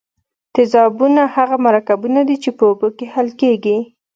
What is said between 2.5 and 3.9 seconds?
په اوبو کې حل کیږي.